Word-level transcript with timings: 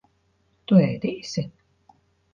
Tu 0.71 0.79
ēdīsi? 0.85 1.47